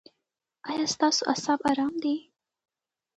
[0.69, 2.15] ایا ستاسو اعصاب ارام دي؟